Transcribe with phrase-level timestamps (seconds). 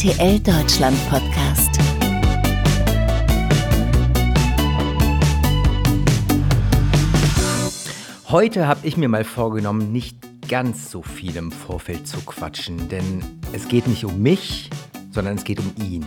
[0.00, 1.78] RTL Deutschland Podcast.
[8.30, 10.16] Heute habe ich mir mal vorgenommen, nicht
[10.48, 13.22] ganz so viel im Vorfeld zu quatschen, denn
[13.52, 14.70] es geht nicht um mich,
[15.10, 16.06] sondern es geht um ihn,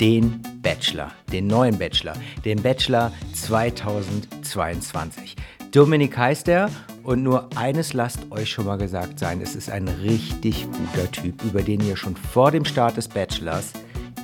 [0.00, 2.14] den Bachelor, den neuen Bachelor,
[2.46, 5.36] den Bachelor 2022.
[5.76, 6.70] Dominik heißt er
[7.02, 11.44] und nur eines lasst euch schon mal gesagt sein, es ist ein richtig guter Typ,
[11.44, 13.74] über den ihr schon vor dem Start des Bachelors,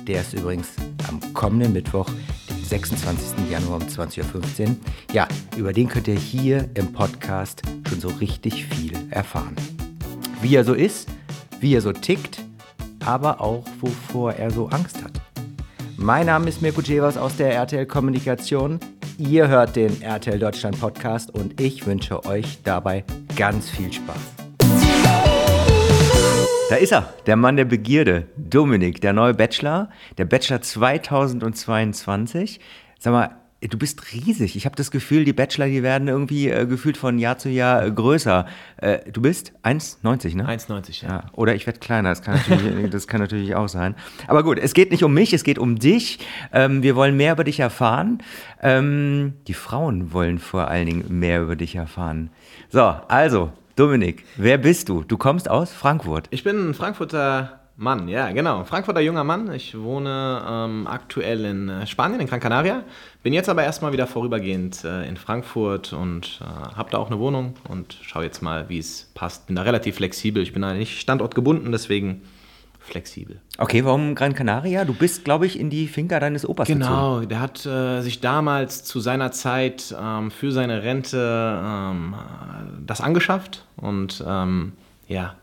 [0.07, 0.69] der ist übrigens
[1.07, 2.09] am kommenden Mittwoch,
[2.49, 3.51] den 26.
[3.51, 4.75] Januar um 20.15 Uhr,
[5.11, 9.55] ja, über den könnt ihr hier im Podcast schon so richtig viel erfahren.
[10.41, 11.07] Wie er so ist,
[11.59, 12.41] wie er so tickt,
[13.05, 15.21] aber auch wovor er so Angst hat.
[15.97, 18.79] Mein Name ist Mirko Jevers aus der RTL Kommunikation.
[19.17, 23.03] Ihr hört den RTL Deutschland Podcast und ich wünsche euch dabei
[23.35, 24.17] ganz viel Spaß.
[26.69, 32.59] Da ist er, der Mann der Begierde, Dominik, der neue Bachelor, der Bachelor 2022.
[32.97, 34.55] Sag mal, du bist riesig.
[34.55, 37.85] Ich habe das Gefühl, die Bachelor, die werden irgendwie äh, gefühlt von Jahr zu Jahr
[37.85, 38.45] äh, größer.
[38.77, 40.47] Äh, du bist 1,90, ne?
[40.47, 41.09] 1,90, ja.
[41.09, 41.23] ja.
[41.33, 43.95] Oder ich werde kleiner, das kann, natürlich, das kann natürlich auch sein.
[44.27, 46.19] Aber gut, es geht nicht um mich, es geht um dich.
[46.51, 48.19] Ähm, wir wollen mehr über dich erfahren.
[48.61, 52.29] Ähm, die Frauen wollen vor allen Dingen mehr über dich erfahren.
[52.69, 55.03] So, also, Dominik, wer bist du?
[55.03, 56.27] Du kommst aus Frankfurt.
[56.29, 58.63] Ich bin ein Frankfurter Mann, ja, genau.
[58.65, 59.51] Frankfurter junger Mann.
[59.51, 62.83] Ich wohne ähm, aktuell in äh, Spanien, in Gran Canaria.
[63.23, 67.17] Bin jetzt aber erstmal wieder vorübergehend äh, in Frankfurt und äh, habe da auch eine
[67.19, 69.47] Wohnung und schaue jetzt mal, wie es passt.
[69.47, 70.43] Bin da relativ flexibel.
[70.43, 72.21] Ich bin da nicht standortgebunden, deswegen
[72.79, 73.39] flexibel.
[73.57, 74.85] Okay, warum Gran Canaria?
[74.85, 77.29] Du bist, glaube ich, in die Finca deines Opas Genau, gezogen.
[77.29, 81.17] der hat äh, sich damals zu seiner Zeit ähm, für seine Rente
[81.63, 82.13] ähm,
[82.85, 84.73] das angeschafft und ähm,
[85.07, 85.35] ja,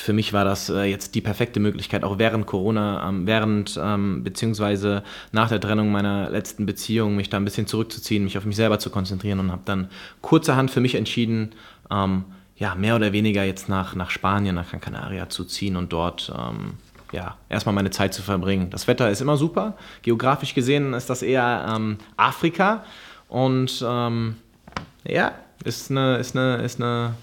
[0.00, 4.24] für mich war das äh, jetzt die perfekte Möglichkeit, auch während Corona, ähm, während ähm,
[4.24, 5.02] beziehungsweise
[5.32, 8.78] nach der Trennung meiner letzten Beziehung, mich da ein bisschen zurückzuziehen, mich auf mich selber
[8.78, 11.50] zu konzentrieren und habe dann kurzerhand für mich entschieden,
[11.90, 12.24] ähm,
[12.56, 16.32] ja, mehr oder weniger jetzt nach, nach Spanien, nach Gran Canaria zu ziehen und dort
[16.36, 16.74] ähm,
[17.12, 18.70] ja, erstmal meine Zeit zu verbringen.
[18.70, 19.76] Das Wetter ist immer super.
[20.02, 21.78] Geografisch gesehen ist das eher
[22.16, 22.84] Afrika
[23.28, 25.32] und ja,
[25.64, 27.14] ist eine, ist eine, ist eine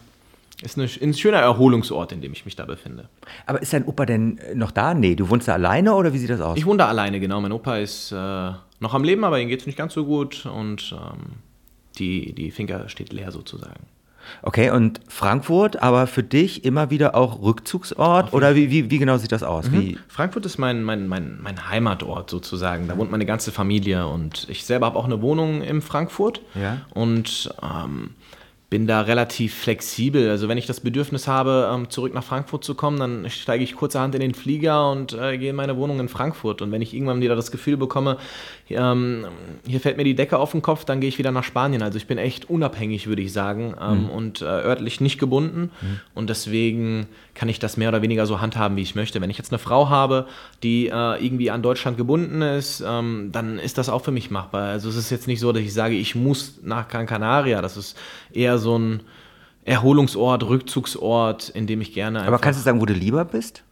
[0.62, 3.10] ist eine, ein schöner Erholungsort, in dem ich mich da befinde.
[3.46, 4.94] Aber ist dein Opa denn noch da?
[4.94, 6.58] Nee, du wohnst da alleine oder wie sieht das aus?
[6.58, 7.40] Ich wohne da alleine, genau.
[7.42, 10.46] Mein Opa ist äh, noch am Leben, aber ihm geht es nicht ganz so gut
[10.46, 11.34] und ähm,
[12.00, 13.86] die, die Finca steht leer sozusagen.
[14.42, 19.18] Okay, und Frankfurt, aber für dich immer wieder auch Rückzugsort oder wie, wie, wie genau
[19.18, 19.70] sieht das aus?
[19.70, 19.98] Mhm.
[20.08, 22.88] Frankfurt ist mein, mein, mein, mein Heimatort sozusagen.
[22.88, 26.42] Da wohnt meine ganze Familie und ich selber habe auch eine Wohnung in Frankfurt.
[26.56, 26.82] Ja.
[26.94, 28.12] Und ähm,
[28.70, 30.30] bin da relativ flexibel.
[30.30, 33.76] Also wenn ich das Bedürfnis habe, ähm, zurück nach Frankfurt zu kommen, dann steige ich
[33.76, 36.62] kurzerhand in den Flieger und äh, gehe in meine Wohnung in Frankfurt.
[36.62, 38.18] Und wenn ich irgendwann wieder das Gefühl bekomme,
[38.70, 39.26] ähm,
[39.66, 41.82] hier fällt mir die Decke auf den Kopf, dann gehe ich wieder nach Spanien.
[41.82, 44.10] Also ich bin echt unabhängig, würde ich sagen, ähm, mhm.
[44.10, 45.72] und äh, örtlich nicht gebunden.
[45.82, 46.00] Mhm.
[46.14, 49.22] Und deswegen kann ich das mehr oder weniger so handhaben, wie ich möchte.
[49.22, 50.28] Wenn ich jetzt eine Frau habe,
[50.64, 54.70] die äh, irgendwie an Deutschland gebunden ist, ähm, dann ist das auch für mich machbar.
[54.70, 57.62] Also es ist jetzt nicht so, dass ich sage, ich muss nach Gran Canaria.
[57.62, 57.98] Das ist
[58.34, 59.02] eher so ein
[59.64, 62.24] Erholungsort, Rückzugsort, in dem ich gerne.
[62.24, 63.64] Aber kannst du sagen, wo du lieber bist?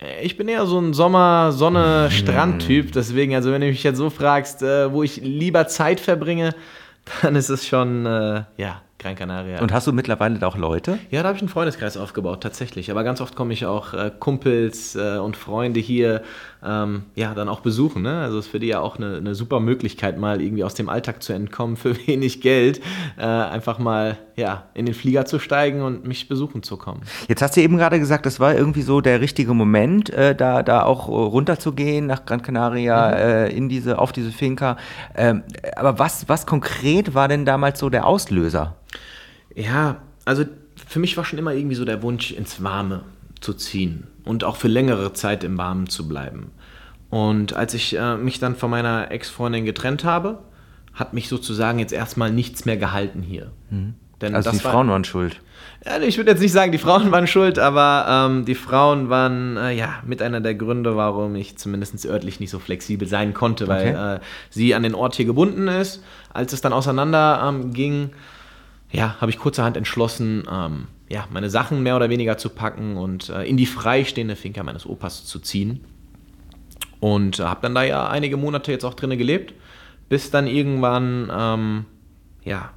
[0.00, 2.92] Äh, ich bin eher so ein Sommer-, Sonne-, Strand-Typ.
[2.92, 6.54] Deswegen, also wenn du mich jetzt so fragst, äh, wo ich lieber Zeit verbringe,
[7.22, 9.60] dann ist es schon, äh, ja, Gran Canaria.
[9.60, 10.98] Und hast du mittlerweile da auch Leute?
[11.10, 12.90] Ja, da habe ich einen Freundeskreis aufgebaut, tatsächlich.
[12.90, 16.22] Aber ganz oft komme ich auch äh, Kumpels äh, und Freunde hier
[16.64, 18.02] ähm, ja, dann auch besuchen.
[18.02, 18.20] Ne?
[18.20, 21.22] Also ist für die ja auch eine, eine, super Möglichkeit, mal irgendwie aus dem Alltag
[21.22, 22.80] zu entkommen für wenig Geld.
[23.16, 27.02] Äh, einfach mal ja, in den Flieger zu steigen und mich besuchen zu kommen.
[27.28, 30.62] Jetzt hast du eben gerade gesagt, das war irgendwie so der richtige Moment, äh, da,
[30.62, 33.14] da auch runterzugehen nach Gran Canaria, mhm.
[33.18, 34.76] Äh, in diese, auf diese Finca.
[35.14, 35.44] Ähm,
[35.76, 38.76] aber was, was konkret war denn damals so der Auslöser?
[39.54, 40.44] Ja, also
[40.86, 43.02] für mich war schon immer irgendwie so der Wunsch, ins Warme
[43.40, 46.52] zu ziehen und auch für längere Zeit im Warmen zu bleiben.
[47.10, 50.40] Und als ich äh, mich dann von meiner Ex-Freundin getrennt habe,
[50.92, 53.52] hat mich sozusagen jetzt erstmal nichts mehr gehalten hier.
[53.70, 53.94] Mhm.
[54.20, 55.40] Denn also die war, Frauen waren schuld.
[55.86, 59.56] Ja, ich würde jetzt nicht sagen, die Frauen waren schuld, aber ähm, die Frauen waren
[59.56, 63.68] äh, ja mit einer der Gründe, warum ich zumindest örtlich nicht so flexibel sein konnte,
[63.68, 64.14] weil okay.
[64.16, 64.20] äh,
[64.50, 66.02] sie an den Ort hier gebunden ist.
[66.34, 68.10] Als es dann auseinander ähm, ging,
[68.90, 73.28] ja, habe ich kurzerhand entschlossen, ähm, ja, meine Sachen mehr oder weniger zu packen und
[73.28, 75.80] äh, in die freistehende Finca meines Opas zu ziehen.
[77.00, 79.54] Und äh, habe dann da ja einige Monate jetzt auch drinnen gelebt,
[80.08, 81.84] bis dann irgendwann, ähm,
[82.44, 82.70] ja,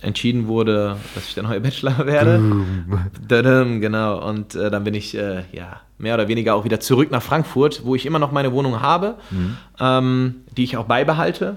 [0.00, 2.40] entschieden wurde, dass ich der neue Bachelor werde.
[3.28, 4.26] Dadum, genau.
[4.28, 7.84] Und äh, dann bin ich äh, ja mehr oder weniger auch wieder zurück nach Frankfurt,
[7.84, 9.56] wo ich immer noch meine Wohnung habe, mhm.
[9.80, 11.56] ähm, die ich auch beibehalte.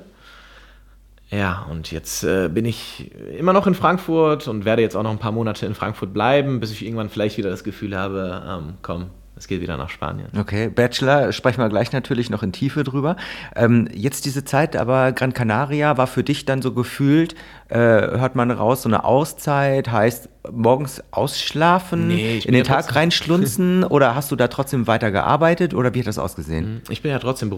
[1.31, 5.11] Ja, und jetzt äh, bin ich immer noch in Frankfurt und werde jetzt auch noch
[5.11, 8.73] ein paar Monate in Frankfurt bleiben, bis ich irgendwann vielleicht wieder das Gefühl habe, ähm,
[8.81, 10.27] komm, es geht wieder nach Spanien.
[10.37, 13.15] Okay, Bachelor, sprechen wir gleich natürlich noch in Tiefe drüber.
[13.55, 17.33] Ähm, jetzt diese Zeit, aber Gran Canaria war für dich dann so gefühlt,
[17.69, 22.93] äh, hört man raus, so eine Auszeit, heißt morgens ausschlafen, nee, in den ja Tag
[22.93, 26.81] reinschlunzen oder hast du da trotzdem weiter gearbeitet oder wie hat das ausgesehen?
[26.89, 27.49] Ich bin ja trotzdem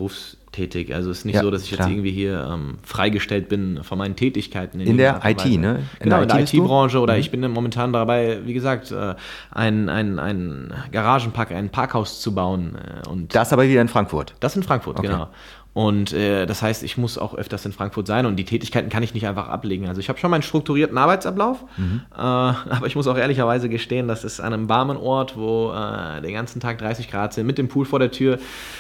[0.53, 1.88] berufstätig, also es ist nicht ja, so, dass ich klar.
[1.88, 4.79] jetzt irgendwie hier ähm, freigestellt bin von meinen Tätigkeiten.
[4.79, 5.50] In, in der IT, ne?
[5.50, 5.59] In
[6.00, 7.19] genau, der in der IT-Branche oder mhm.
[7.19, 9.15] ich bin momentan dabei, wie gesagt, äh,
[9.51, 12.75] ein, ein, ein Garagenpark, ein Parkhaus zu bauen.
[12.75, 14.35] Äh, und das aber wieder in Frankfurt?
[14.39, 15.07] Das in Frankfurt, okay.
[15.07, 15.27] genau.
[15.73, 19.01] Und äh, das heißt, ich muss auch öfters in Frankfurt sein und die Tätigkeiten kann
[19.01, 19.87] ich nicht einfach ablegen.
[19.87, 22.01] Also ich habe schon meinen strukturierten Arbeitsablauf, mhm.
[22.11, 26.21] äh, aber ich muss auch ehrlicherweise gestehen, das ist an einem warmen Ort, wo äh,
[26.21, 28.37] den ganzen Tag 30 Grad sind, mit dem Pool vor der Tür.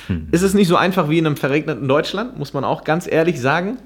[0.07, 0.27] Mhm.
[0.31, 3.41] Ist es nicht so einfach wie in einem verregneten Deutschland, muss man auch ganz ehrlich
[3.41, 3.79] sagen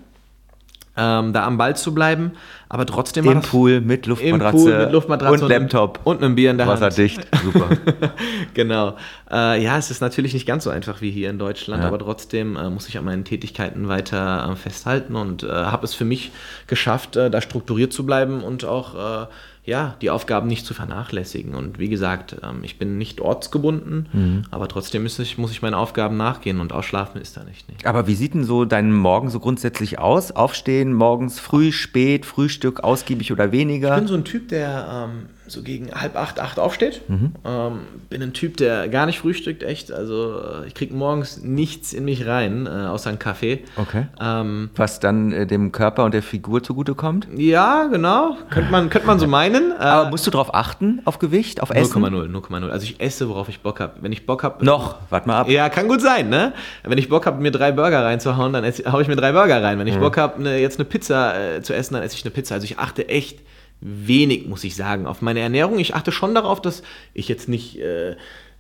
[0.98, 2.32] ähm, da am Ball zu bleiben.
[2.70, 6.00] Aber trotzdem Im Pool mit Luftmatratze, Pool mit Luftmatratze und, Laptop.
[6.04, 7.20] Und einem Bier in der Wasserdicht.
[7.20, 7.44] Hand.
[7.44, 7.70] Super.
[8.54, 8.98] genau.
[9.32, 11.88] Äh, ja, es ist natürlich nicht ganz so einfach wie hier in Deutschland, ja.
[11.88, 15.94] aber trotzdem äh, muss ich an meinen Tätigkeiten weiter äh, festhalten und äh, habe es
[15.94, 16.32] für mich
[16.68, 19.28] geschafft, äh, da strukturiert zu bleiben und auch äh,
[19.68, 21.54] ja, die Aufgaben nicht zu vernachlässigen.
[21.54, 24.42] Und wie gesagt, ähm, ich bin nicht ortsgebunden, mhm.
[24.50, 27.86] aber trotzdem muss ich, muss ich meinen Aufgaben nachgehen und ausschlafen ist da nicht, nicht.
[27.86, 30.32] Aber wie sieht denn so dein Morgen so grundsätzlich aus?
[30.32, 33.90] Aufstehen, morgens früh, spät, Frühstück, ausgiebig oder weniger?
[33.90, 37.02] Ich bin so ein Typ, der ähm, so gegen halb acht, acht aufsteht.
[37.08, 37.34] Mhm.
[37.46, 37.80] Ähm,
[38.10, 39.92] bin ein Typ, der gar nicht frühstückt, echt.
[39.92, 43.64] Also äh, ich kriege morgens nichts in mich rein, äh, außer einen Kaffee.
[43.76, 44.08] Okay.
[44.20, 47.28] Ähm, Was dann äh, dem Körper und der Figur zugutekommt?
[47.36, 48.38] Ja, genau.
[48.50, 49.72] Könnte man, könnte man so meinen.
[49.78, 52.04] Äh, Aber musst du darauf achten, auf Gewicht, auf Essen?
[52.04, 52.70] 0,0, 0,0.
[52.70, 53.94] Also ich esse, worauf ich Bock habe.
[54.02, 54.66] Wenn ich Bock habe...
[54.66, 55.50] Noch, warte mal ab.
[55.50, 56.54] Ja, kann gut sein, ne?
[56.84, 59.78] Wenn ich Bock habe, mir drei Burger reinzuhauen, dann haue ich mir drei Burger rein.
[59.78, 60.00] Wenn ich mhm.
[60.00, 62.56] Bock habe, ne, jetzt eine Pizza äh, zu essen, dann esse ich eine Pizza.
[62.56, 63.40] Also ich achte echt
[63.82, 65.80] wenig, muss ich sagen, auf meine Ernährung.
[65.80, 66.84] Ich achte schon darauf, dass
[67.14, 68.16] ich jetzt nicht äh,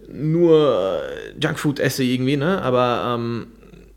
[0.07, 2.61] nur äh, Junkfood esse irgendwie, ne?
[2.61, 3.47] aber ähm,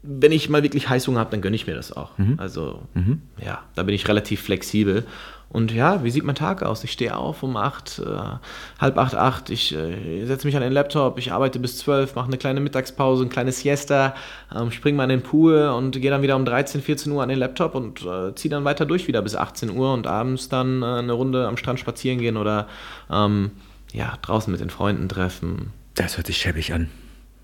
[0.03, 2.17] wenn ich mal wirklich Heißhunger habe, dann gönne ich mir das auch.
[2.17, 2.35] Mhm.
[2.39, 3.23] Also mhm.
[3.45, 5.05] ja, da bin ich relativ flexibel.
[5.53, 6.85] Und ja, wie sieht mein Tag aus?
[6.85, 9.51] Ich stehe auf um acht, äh, halb acht, acht.
[9.51, 13.25] Ich äh, setze mich an den Laptop, ich arbeite bis zwölf, mache eine kleine Mittagspause,
[13.25, 14.15] ein kleines Siesta,
[14.55, 17.29] ähm, springe mal in den Pool und gehe dann wieder um 13, 14 Uhr an
[17.29, 20.83] den Laptop und äh, ziehe dann weiter durch wieder bis 18 Uhr und abends dann
[20.83, 22.69] äh, eine Runde am Strand spazieren gehen oder
[23.11, 23.51] ähm,
[23.93, 25.73] ja, draußen mit den Freunden treffen.
[25.97, 26.89] Das hört sich schäbig an.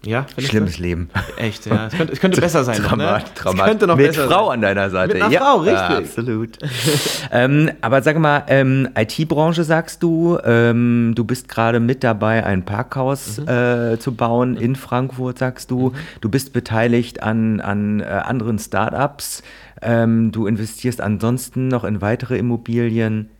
[0.06, 1.10] Ja, Schlimmes Leben.
[1.36, 1.88] Echt, ja.
[1.88, 2.76] Es könnte, es könnte besser sein.
[2.76, 3.24] Trauma, noch, ne?
[3.34, 3.64] Trauma.
[3.64, 4.54] Es könnte noch Mit besser Frau sein.
[4.54, 5.14] an deiner Seite.
[5.14, 5.40] Mit einer ja.
[5.40, 5.96] Frau, richtig.
[5.96, 6.58] Absolut.
[7.32, 12.64] ähm, aber sag mal, ähm, IT-Branche sagst du, ähm, du bist gerade mit dabei, ein
[12.64, 13.48] Parkhaus mhm.
[13.48, 14.58] äh, zu bauen mhm.
[14.58, 15.88] in Frankfurt, sagst du.
[15.88, 15.94] Mhm.
[16.20, 19.42] Du bist beteiligt an, an äh, anderen Startups.
[19.82, 23.30] Ähm, du investierst ansonsten noch in weitere Immobilien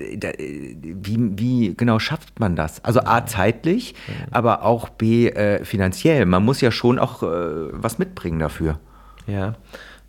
[0.00, 2.82] wie, wie genau schafft man das?
[2.84, 3.94] Also A, zeitlich,
[4.30, 6.26] aber auch B, äh, finanziell.
[6.26, 7.26] Man muss ja schon auch äh,
[7.72, 8.78] was mitbringen dafür.
[9.26, 9.54] Ja.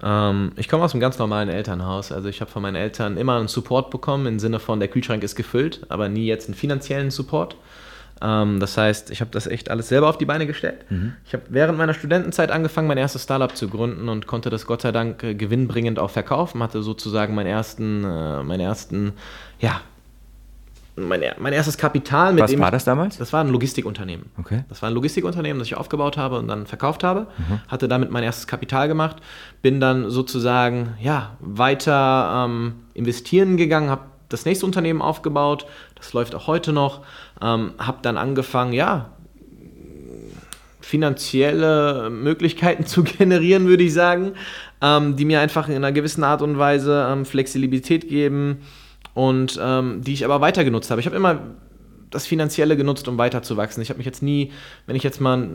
[0.04, 2.12] Ähm, ich komme aus einem ganz normalen Elternhaus.
[2.12, 5.24] Also ich habe von meinen Eltern immer einen Support bekommen im Sinne von, der Kühlschrank
[5.24, 7.56] ist gefüllt, aber nie jetzt einen finanziellen Support.
[8.22, 10.86] Ähm, das heißt, ich habe das echt alles selber auf die Beine gestellt.
[10.90, 11.14] Mhm.
[11.26, 14.82] Ich habe während meiner Studentenzeit angefangen, mein erstes Startup zu gründen und konnte das Gott
[14.82, 16.62] sei Dank äh, gewinnbringend auch verkaufen.
[16.62, 19.14] Hatte sozusagen meinen ersten, äh, meinen ersten,
[19.60, 19.82] ja,
[20.96, 22.38] mein, mein erstes Kapital.
[22.38, 23.18] Was war das damals?
[23.18, 24.28] Das war ein Logistikunternehmen.
[24.38, 24.66] Okay.
[24.70, 27.28] Das war ein Logistikunternehmen, das ich aufgebaut habe und dann verkauft habe.
[27.38, 27.60] Mhm.
[27.68, 29.18] Hatte damit mein erstes Kapital gemacht.
[29.62, 35.66] Bin dann sozusagen ja, weiter ähm, investieren gegangen, habe das nächste Unternehmen aufgebaut.
[35.96, 37.02] Das läuft auch heute noch.
[37.42, 39.12] Ähm, habe dann angefangen, ja,
[40.82, 44.34] finanzielle Möglichkeiten zu generieren, würde ich sagen,
[44.82, 48.62] ähm, die mir einfach in einer gewissen Art und Weise ähm, Flexibilität geben
[49.14, 51.00] und ähm, die ich aber weiter genutzt habe.
[51.00, 51.40] Ich habe immer
[52.10, 53.82] das Finanzielle genutzt, um weiter zu wachsen.
[53.82, 54.52] Ich habe mich jetzt nie,
[54.86, 55.48] wenn ich jetzt mal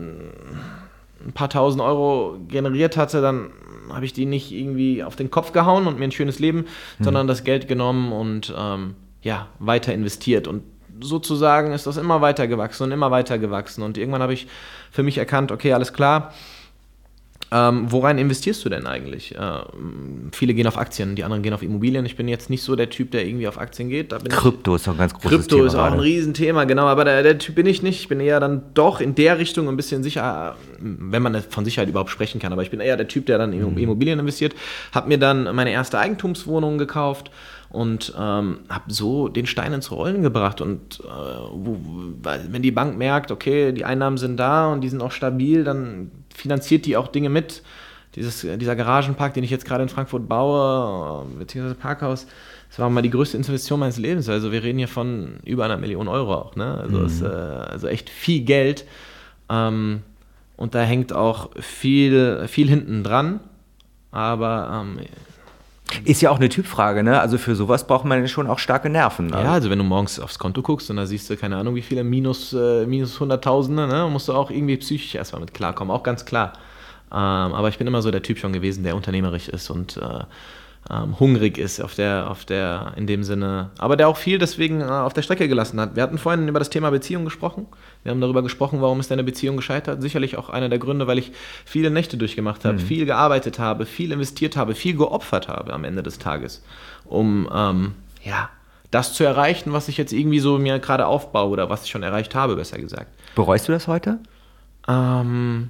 [1.25, 3.51] ein paar tausend Euro generiert hatte, dann
[3.91, 6.65] habe ich die nicht irgendwie auf den Kopf gehauen und mir ein schönes Leben,
[6.99, 7.03] mhm.
[7.03, 10.47] sondern das Geld genommen und ähm, ja, weiter investiert.
[10.47, 10.63] Und
[10.99, 13.83] sozusagen ist das immer weiter gewachsen und immer weiter gewachsen.
[13.83, 14.47] Und irgendwann habe ich
[14.91, 16.33] für mich erkannt, okay, alles klar,
[17.49, 19.33] Ähm, worein investierst du denn eigentlich?
[19.33, 19.39] Äh,
[20.33, 22.05] viele gehen auf Aktien, die anderen gehen auf Immobilien.
[22.05, 24.13] Ich bin jetzt nicht so der Typ, der irgendwie auf Aktien geht.
[24.29, 25.61] Krypto ist doch ein ganz großes Krypto Thema.
[25.61, 26.87] Krypto ist auch ein Riesenthema, genau.
[26.87, 28.01] Aber der, der, Typ bin ich nicht.
[28.01, 31.87] Ich bin eher dann doch in der Richtung ein bisschen sicher, wenn man von Sicherheit
[31.87, 32.51] überhaupt sprechen kann.
[32.51, 33.77] Aber ich bin eher der Typ, der dann in mhm.
[33.77, 34.53] Immobilien investiert.
[34.91, 37.31] Habe mir dann meine erste Eigentumswohnung gekauft
[37.69, 40.61] und ähm, habe so den Stein ins Rollen gebracht.
[40.61, 41.07] Und äh,
[41.51, 41.77] wo,
[42.23, 46.11] wenn die Bank merkt, okay, die Einnahmen sind da und die sind auch stabil, dann
[46.33, 47.63] finanziert die auch Dinge mit.
[48.15, 52.25] Dieses, dieser Garagenpark, den ich jetzt gerade in Frankfurt baue, beziehungsweise Parkhaus,
[52.69, 54.27] das war mal die größte Investition meines Lebens.
[54.27, 56.55] Also wir reden hier von über einer Million Euro auch.
[56.55, 56.79] Ne?
[56.81, 57.05] Also, mhm.
[57.05, 58.85] ist, äh, also echt viel Geld.
[59.49, 60.01] Ähm,
[60.55, 63.39] und da hängt auch viel, viel hinten dran.
[64.11, 64.99] Aber ähm,
[66.03, 67.19] ist ja auch eine Typfrage, ne?
[67.19, 69.27] Also für sowas braucht man schon auch starke Nerven.
[69.27, 69.41] Ne?
[69.41, 71.81] Ja, also wenn du morgens aufs Konto guckst und da siehst du, keine Ahnung, wie
[71.81, 74.07] viele, minus, äh, minus Hunderttausende, ne?
[74.11, 76.53] musst du auch irgendwie psychisch erstmal mit klarkommen, auch ganz klar.
[77.11, 80.23] Ähm, aber ich bin immer so der Typ schon gewesen, der unternehmerisch ist und äh,
[80.89, 84.81] ähm, hungrig ist auf der, auf der, in dem Sinne, aber der auch viel deswegen
[84.81, 85.95] äh, auf der Strecke gelassen hat.
[85.95, 87.67] Wir hatten vorhin über das Thema Beziehung gesprochen.
[88.03, 90.01] Wir haben darüber gesprochen, warum ist deine Beziehung gescheitert.
[90.01, 91.33] Sicherlich auch einer der Gründe, weil ich
[91.65, 92.79] viele Nächte durchgemacht habe, mhm.
[92.79, 96.63] viel gearbeitet habe, viel investiert habe, viel geopfert habe am Ende des Tages,
[97.05, 98.49] um ähm, ja,
[98.91, 102.03] das zu erreichen, was ich jetzt irgendwie so mir gerade aufbaue oder was ich schon
[102.03, 103.11] erreicht habe, besser gesagt.
[103.35, 104.19] Bereust du das heute?
[104.87, 105.69] Ähm,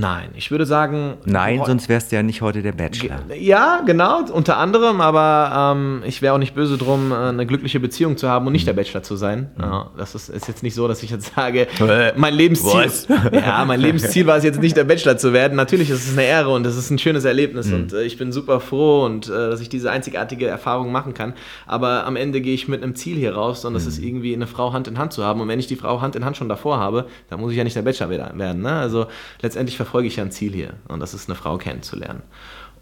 [0.00, 1.14] Nein, ich würde sagen.
[1.24, 3.20] Nein, sonst wärst du ja nicht heute der Bachelor.
[3.38, 7.80] Ja, genau, unter anderem, aber ähm, ich wäre auch nicht böse drum, äh, eine glückliche
[7.80, 8.66] Beziehung zu haben und nicht mhm.
[8.66, 9.50] der Bachelor zu sein.
[9.56, 9.62] Mhm.
[9.62, 11.66] Ja, das ist, ist, jetzt nicht so, dass ich jetzt sage,
[12.16, 12.86] mein Lebensziel.
[13.32, 15.56] Ja, mein Lebensziel war es jetzt nicht, der Bachelor zu werden.
[15.56, 17.74] Natürlich ist es eine Ehre und es ist ein schönes Erlebnis mhm.
[17.74, 21.34] und äh, ich bin super froh und äh, dass ich diese einzigartige Erfahrung machen kann.
[21.66, 23.88] Aber am Ende gehe ich mit einem Ziel hier raus und das mhm.
[23.88, 25.40] ist irgendwie eine Frau Hand in Hand zu haben.
[25.40, 27.64] Und wenn ich die Frau Hand in Hand schon davor habe, dann muss ich ja
[27.64, 28.62] nicht der Bachelor werden.
[28.62, 28.72] Ne?
[28.72, 29.06] Also
[29.42, 32.22] letztendlich verfolge ich ja ein Ziel hier und das ist eine Frau kennenzulernen.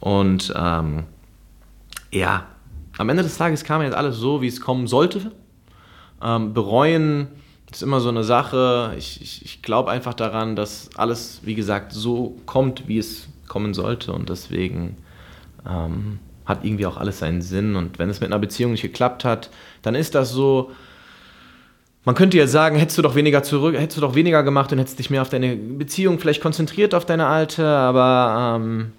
[0.00, 1.04] Und ähm,
[2.10, 2.46] ja,
[2.98, 5.30] am Ende des Tages kam jetzt alles so, wie es kommen sollte.
[6.22, 7.28] Ähm, bereuen
[7.70, 8.94] ist immer so eine Sache.
[8.96, 13.74] Ich, ich, ich glaube einfach daran, dass alles, wie gesagt, so kommt, wie es kommen
[13.74, 14.12] sollte.
[14.12, 14.96] Und deswegen
[15.68, 17.74] ähm, hat irgendwie auch alles seinen Sinn.
[17.76, 19.50] Und wenn es mit einer Beziehung nicht geklappt hat,
[19.82, 20.70] dann ist das so.
[22.04, 24.78] Man könnte ja sagen, hättest du doch weniger zurück, hättest du doch weniger gemacht und
[24.78, 28.92] hättest dich mehr auf deine Beziehung vielleicht konzentriert auf deine alte, aber ähm,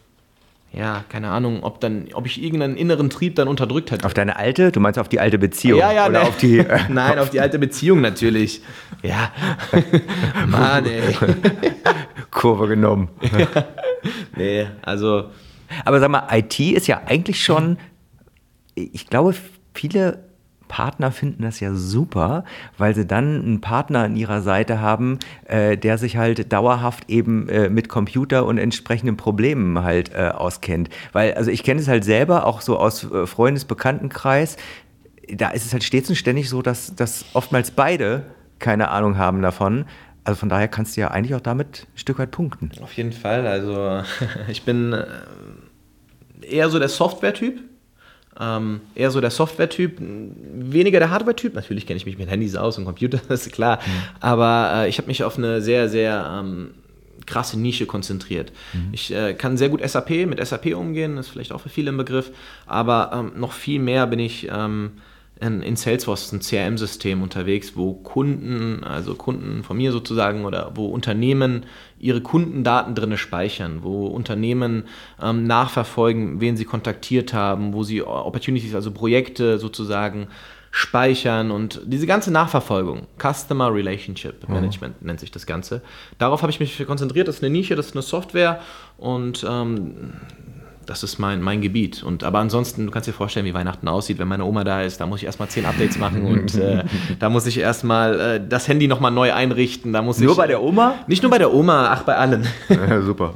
[0.73, 4.05] ja, keine Ahnung, ob dann, ob ich irgendeinen inneren Trieb dann unterdrückt hätte.
[4.05, 4.71] Auf deine alte?
[4.71, 5.79] Du meinst auf die alte Beziehung?
[5.79, 6.27] Ja, ja, oder ne.
[6.27, 6.57] auf die.
[6.57, 8.61] Äh, Nein, auf die alte Beziehung natürlich.
[9.01, 9.31] Ja.
[10.47, 11.15] Mann, ey.
[12.31, 13.07] Kurve genommen.
[14.35, 15.29] nee, also.
[15.85, 17.77] Aber sag mal, IT ist ja eigentlich schon,
[18.75, 19.33] ich glaube,
[19.73, 20.25] viele
[20.75, 22.43] Partner finden das ja super,
[22.77, 27.47] weil sie dann einen Partner an ihrer Seite haben, äh, der sich halt dauerhaft eben
[27.47, 30.89] äh, mit Computer und entsprechenden Problemen halt äh, auskennt.
[31.13, 34.57] Weil, also ich kenne es halt selber, auch so aus äh, Freundesbekanntenkreis,
[35.33, 38.23] da ist es halt stets und ständig so, dass, dass oftmals beide
[38.59, 39.85] keine Ahnung haben davon.
[40.25, 42.69] Also von daher kannst du ja eigentlich auch damit ein Stück weit punkten.
[42.83, 43.47] Auf jeden Fall.
[43.47, 44.01] Also
[44.49, 45.05] ich bin äh,
[46.41, 47.61] eher so der Software-Typ
[48.39, 51.53] ähm, eher so der Software-Typ, weniger der Hardware-Typ.
[51.53, 53.77] Natürlich kenne ich mich mit Handys aus und Computern, das ist klar.
[53.77, 53.91] Mhm.
[54.19, 56.71] Aber äh, ich habe mich auf eine sehr, sehr ähm,
[57.25, 58.51] krasse Nische konzentriert.
[58.73, 58.89] Mhm.
[58.91, 61.91] Ich äh, kann sehr gut SAP, mit SAP umgehen, das ist vielleicht auch für viele
[61.91, 62.31] ein Begriff.
[62.65, 64.91] Aber ähm, noch viel mehr bin ich ähm,
[65.41, 70.87] in, in Salesforce ein CRM-System unterwegs, wo Kunden, also Kunden von mir sozusagen, oder wo
[70.87, 71.65] Unternehmen
[71.99, 74.85] ihre Kundendaten drin speichern, wo Unternehmen
[75.21, 80.27] ähm, nachverfolgen, wen sie kontaktiert haben, wo sie Opportunities, also Projekte sozusagen
[80.71, 84.55] speichern und diese ganze Nachverfolgung, Customer Relationship mhm.
[84.55, 85.07] Management mhm.
[85.07, 85.81] nennt sich das Ganze.
[86.17, 87.29] Darauf habe ich mich konzentriert.
[87.29, 88.59] Das ist eine Nische, das ist eine Software
[88.97, 90.15] und ähm,
[90.85, 92.03] das ist mein, mein Gebiet.
[92.03, 94.99] Und, aber ansonsten, du kannst dir vorstellen, wie Weihnachten aussieht, wenn meine Oma da ist.
[94.99, 96.83] Da muss ich erstmal zehn Updates machen und äh,
[97.19, 99.93] da muss ich erstmal äh, das Handy nochmal neu einrichten.
[99.93, 100.95] Da muss nur ich, bei der Oma?
[101.07, 102.47] Nicht nur bei der Oma, ach, bei allen.
[102.69, 103.33] Ja, super.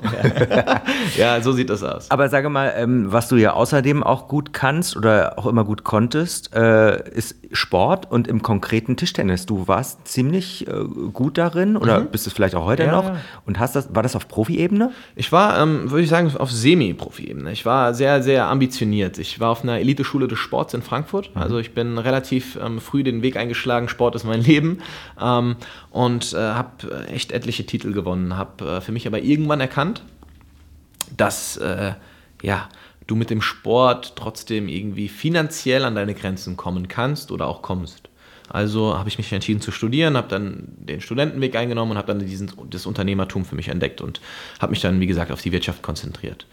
[1.17, 2.11] ja, so sieht das aus.
[2.11, 5.83] Aber sage mal, ähm, was du ja außerdem auch gut kannst oder auch immer gut
[5.83, 9.45] konntest, äh, ist Sport und im konkreten Tischtennis.
[9.45, 12.07] Du warst ziemlich äh, gut darin oder mhm.
[12.07, 12.91] bist es vielleicht auch heute ja.
[12.91, 13.11] noch?
[13.45, 14.91] Und hast das, war das auf Profi-Ebene?
[15.15, 17.38] Ich war, ähm, würde ich sagen, auf Semi-Profi-Ebene.
[17.39, 17.51] Ebene.
[17.51, 19.17] Ich war sehr, sehr ambitioniert.
[19.17, 21.33] Ich war auf einer Eliteschule des Sports in Frankfurt.
[21.35, 21.41] Mhm.
[21.41, 24.79] Also ich bin relativ ähm, früh den Weg eingeschlagen, Sport ist mein Leben.
[25.19, 25.55] Ähm,
[25.91, 28.37] und äh, habe echt etliche Titel gewonnen.
[28.37, 30.03] Habe äh, für mich aber irgendwann erkannt,
[31.15, 31.93] dass äh,
[32.41, 32.69] ja,
[33.07, 38.09] du mit dem Sport trotzdem irgendwie finanziell an deine Grenzen kommen kannst oder auch kommst.
[38.49, 42.19] Also habe ich mich entschieden zu studieren, habe dann den Studentenweg eingenommen und habe dann
[42.19, 44.21] diesen, das Unternehmertum für mich entdeckt und
[44.59, 46.47] habe mich dann, wie gesagt, auf die Wirtschaft konzentriert.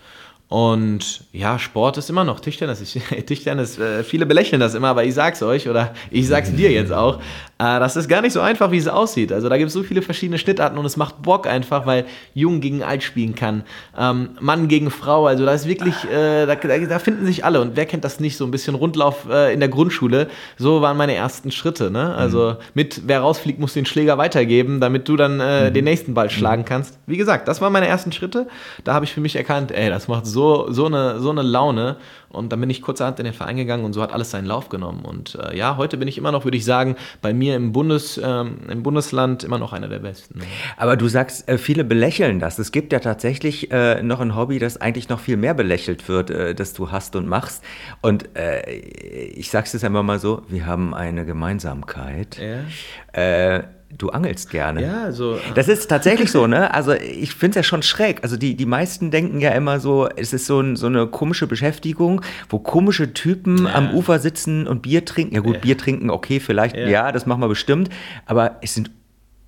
[0.48, 2.80] Und ja, Sport ist immer noch Tischtennis.
[2.80, 2.92] Ich,
[3.26, 6.92] Tischtennis, äh, viele belächeln das immer, aber ich sag's euch oder ich sag's dir jetzt
[6.92, 7.18] auch.
[7.58, 9.32] Äh, das ist gar nicht so einfach, wie es aussieht.
[9.32, 12.60] Also da gibt es so viele verschiedene Schnittarten und es macht Bock einfach, weil Jung
[12.60, 13.64] gegen Alt spielen kann.
[13.98, 17.60] Ähm, Mann gegen Frau, also da ist wirklich, äh, da, da, finden sich alle.
[17.60, 18.36] Und wer kennt das nicht?
[18.36, 20.28] So ein bisschen Rundlauf äh, in der Grundschule.
[20.58, 21.90] So waren meine ersten Schritte.
[21.90, 22.14] Ne?
[22.14, 22.56] Also mhm.
[22.74, 25.74] mit wer rausfliegt, muss den Schläger weitergeben, damit du dann äh, mhm.
[25.74, 26.98] den nächsten Ball schlagen kannst.
[27.06, 28.46] Wie gesagt, das waren meine ersten Schritte.
[28.84, 31.40] Da habe ich für mich erkannt, ey, das macht so so, so, eine, so eine
[31.40, 31.96] Laune.
[32.28, 34.68] Und dann bin ich kurzerhand in den Verein gegangen und so hat alles seinen Lauf
[34.68, 35.06] genommen.
[35.06, 38.20] Und äh, ja, heute bin ich immer noch, würde ich sagen, bei mir im, Bundes,
[38.22, 40.40] ähm, im Bundesland immer noch einer der Besten.
[40.76, 42.58] Aber du sagst, äh, viele belächeln das.
[42.58, 46.28] Es gibt ja tatsächlich äh, noch ein Hobby, das eigentlich noch viel mehr belächelt wird,
[46.28, 47.64] äh, das du hast und machst.
[48.02, 52.38] Und äh, ich sag's jetzt einmal mal so, wir haben eine Gemeinsamkeit.
[52.38, 53.64] Ja.
[53.96, 54.82] Äh, du angelst gerne.
[54.82, 55.38] Ja, also.
[55.54, 56.72] Das ist tatsächlich so, ne?
[56.72, 58.22] Also ich finde es ja schon schräg.
[58.22, 61.46] Also die, die meisten denken ja immer so, es ist so, ein, so eine komische
[61.46, 63.74] Beschäftigung, wo komische Typen ja.
[63.74, 65.34] am Ufer sitzen und Bier trinken.
[65.34, 65.60] Ja gut, ja.
[65.60, 66.88] Bier trinken, okay, vielleicht, ja.
[66.88, 67.90] ja, das machen wir bestimmt.
[68.26, 68.90] Aber es sind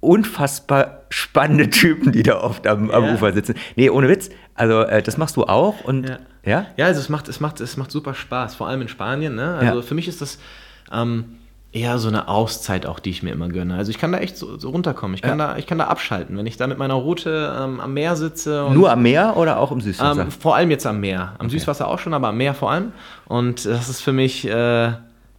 [0.00, 3.54] unfassbar spannende Typen, die da oft am, am Ufer sitzen.
[3.76, 4.30] Nee, ohne Witz.
[4.54, 6.66] Also äh, das machst du auch und ja?
[6.76, 9.56] Ja, also es macht, es macht, es macht super Spaß, vor allem in Spanien, ne?
[9.56, 10.38] Also für mich ist das.
[10.90, 11.36] Ähm,
[11.72, 13.76] eher so eine Auszeit auch, die ich mir immer gönne.
[13.76, 15.14] Also ich kann da echt so, so runterkommen.
[15.14, 15.48] Ich kann, ja.
[15.48, 18.68] da, ich kann da abschalten, wenn ich da mit meiner Route ähm, am Meer sitze.
[18.72, 20.22] Nur am Meer oder auch im Süßwasser?
[20.22, 21.34] Ähm, vor allem jetzt am Meer.
[21.38, 21.58] Am okay.
[21.58, 22.92] Süßwasser auch schon, aber am Meer vor allem.
[23.26, 24.92] Und das ist für mich äh,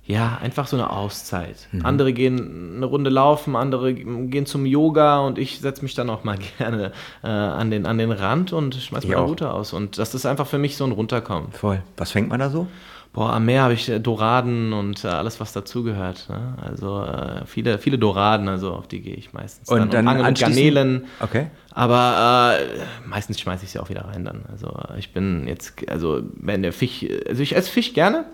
[0.05, 1.67] ja einfach so eine Auszeit.
[1.71, 1.85] Mhm.
[1.85, 6.23] Andere gehen eine Runde laufen, andere gehen zum Yoga und ich setze mich dann auch
[6.23, 6.91] mal gerne
[7.23, 9.73] äh, an, den, an den Rand und schmeiß meine Route aus.
[9.73, 11.51] Und das ist einfach für mich so ein Runterkommen.
[11.53, 11.81] Voll.
[11.97, 12.67] Was fängt man da so?
[13.11, 16.27] Boah, am Meer habe ich äh, Doraden und äh, alles, was dazugehört.
[16.29, 16.55] Ne?
[16.61, 19.67] Also äh, viele, viele Doraden, also auf die gehe ich meistens.
[19.67, 21.05] Und dann, dann und Garnelen.
[21.19, 21.47] Okay.
[21.71, 24.43] Aber äh, meistens schmeiße ich sie auch wieder rein dann.
[24.51, 28.25] Also ich bin jetzt, also wenn der Fisch, also ich esse Fisch gerne,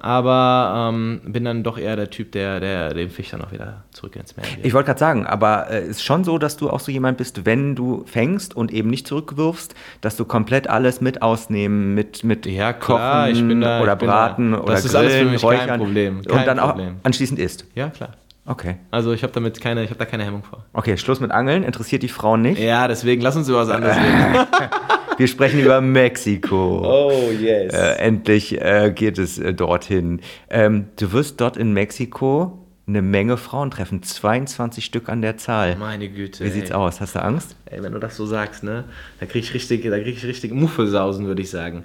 [0.00, 3.84] aber ähm, bin dann doch eher der Typ, der, der den Fisch dann auch wieder
[3.90, 4.64] zurück ins Meer geht.
[4.64, 7.18] Ich wollte gerade sagen, aber es äh, ist schon so, dass du auch so jemand
[7.18, 12.24] bist, wenn du fängst und eben nicht zurückwirfst, dass du komplett alles mit ausnehmen, mit,
[12.24, 14.60] mit ja, klar, Kochen da, oder Braten da.
[14.60, 16.22] oder das Grillen, ist alles für mich Räuchern kein Problem.
[16.22, 16.96] Kein und dann Problem.
[17.00, 17.64] auch anschließend isst.
[17.74, 18.10] Ja, klar.
[18.48, 18.76] Okay.
[18.90, 20.64] Also ich habe damit keine, ich habe da keine Hemmung vor.
[20.72, 21.64] Okay, Schluss mit Angeln.
[21.64, 22.58] Interessiert die Frauen nicht?
[22.58, 24.46] Ja, deswegen lass uns über was anderes reden.
[25.18, 26.80] Wir sprechen über Mexiko.
[26.84, 27.74] Oh, yes.
[27.74, 30.20] Äh, endlich äh, geht es äh, dorthin.
[30.48, 34.00] Ähm, du wirst dort in Mexiko eine Menge Frauen treffen.
[34.00, 35.74] 22 Stück an der Zahl.
[35.74, 36.44] Meine Güte.
[36.44, 36.76] Wie sieht's ey.
[36.76, 37.00] aus?
[37.00, 37.56] Hast du Angst?
[37.66, 38.84] Ey, wenn du das so sagst, ne?
[39.18, 41.82] Da krieg ich richtig, da krieg ich richtig Muffelsausen, würde ich sagen.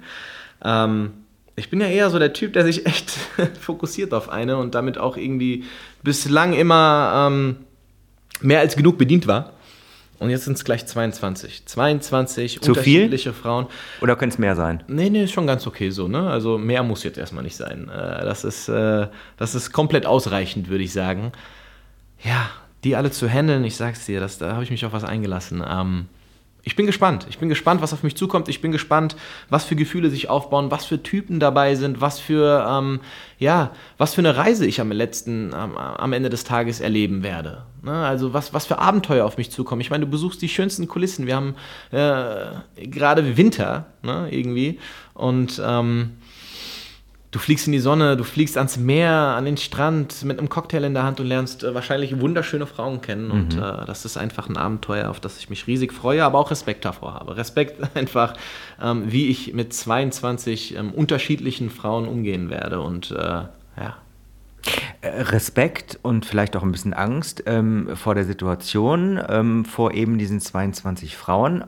[0.64, 1.10] Ähm,
[1.56, 3.10] ich bin ja eher so der Typ, der sich echt
[3.60, 5.64] fokussiert auf eine und damit auch irgendwie
[6.04, 7.56] bislang immer ähm,
[8.40, 9.53] mehr als genug bedient war.
[10.18, 11.66] Und jetzt sind es gleich 22.
[11.66, 13.42] 22 Zu unterschiedliche viel?
[13.42, 13.66] Frauen.
[14.00, 14.82] Oder könnte es mehr sein?
[14.86, 16.30] Nee, nee, ist schon ganz okay so, ne?
[16.30, 17.88] Also mehr muss jetzt erstmal nicht sein.
[17.88, 21.32] Äh, das ist, äh, das ist komplett ausreichend, würde ich sagen.
[22.22, 22.50] Ja,
[22.84, 25.64] die alle zu handeln, ich sag's dir, das, da habe ich mich auf was eingelassen.
[25.66, 26.06] Ähm,
[26.64, 27.26] ich bin gespannt.
[27.28, 28.48] Ich bin gespannt, was auf mich zukommt.
[28.48, 29.16] Ich bin gespannt,
[29.50, 33.00] was für Gefühle sich aufbauen, was für Typen dabei sind, was für, ähm,
[33.38, 37.64] ja, was für eine Reise ich am letzten, ähm, am Ende des Tages erleben werde.
[37.82, 37.92] Ne?
[37.92, 39.82] Also was, was für Abenteuer auf mich zukommen.
[39.82, 41.26] Ich meine, du besuchst die schönsten Kulissen.
[41.26, 41.54] Wir haben
[41.90, 44.78] äh, gerade Winter, ne, irgendwie.
[45.12, 46.12] Und ähm,
[47.34, 50.84] du fliegst in die Sonne, du fliegst ans Meer, an den Strand mit einem Cocktail
[50.84, 53.26] in der Hand und lernst äh, wahrscheinlich wunderschöne Frauen kennen.
[53.26, 53.32] Mhm.
[53.32, 56.52] Und äh, das ist einfach ein Abenteuer, auf das ich mich riesig freue, aber auch
[56.52, 57.36] Respekt davor habe.
[57.36, 58.34] Respekt einfach,
[58.80, 62.80] ähm, wie ich mit 22 ähm, unterschiedlichen Frauen umgehen werde.
[62.80, 63.96] Und äh, ja.
[65.00, 70.18] Äh, Respekt und vielleicht auch ein bisschen Angst ähm, vor der Situation, ähm, vor eben
[70.18, 71.64] diesen 22 Frauen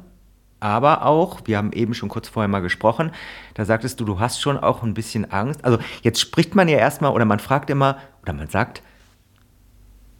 [0.66, 3.12] aber auch, wir haben eben schon kurz vorher mal gesprochen,
[3.55, 5.64] da sagtest du, du hast schon auch ein bisschen Angst.
[5.64, 8.83] Also jetzt spricht man ja erstmal oder man fragt immer oder man sagt,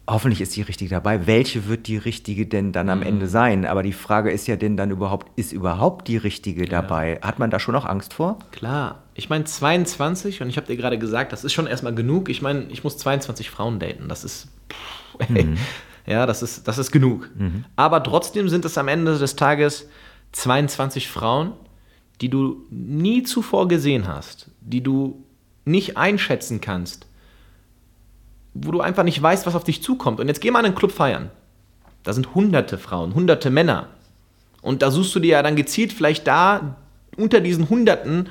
[0.09, 1.27] hoffentlich ist die richtige dabei.
[1.27, 3.07] Welche wird die richtige denn dann am mhm.
[3.07, 3.65] Ende sein?
[3.65, 6.83] Aber die Frage ist ja denn dann überhaupt, ist überhaupt die richtige Klar.
[6.83, 7.19] dabei?
[7.21, 8.39] Hat man da schon auch Angst vor?
[8.51, 9.03] Klar.
[9.15, 12.29] Ich meine 22 und ich habe dir gerade gesagt, das ist schon erstmal genug.
[12.29, 14.07] Ich meine, ich muss 22 Frauen daten.
[14.07, 15.57] Das ist, pff, mhm.
[16.05, 17.29] ja, das ist, das ist genug.
[17.35, 17.65] Mhm.
[17.75, 19.89] Aber trotzdem sind es am Ende des Tages
[20.31, 21.53] 22 Frauen,
[22.21, 25.23] die du nie zuvor gesehen hast, die du
[25.65, 27.05] nicht einschätzen kannst,
[28.53, 30.19] wo du einfach nicht weißt, was auf dich zukommt.
[30.19, 31.29] Und jetzt geh mal in einen Club feiern.
[32.03, 33.87] Da sind hunderte Frauen, hunderte Männer.
[34.61, 36.77] Und da suchst du dir ja dann gezielt vielleicht da
[37.17, 38.29] unter diesen Hunderten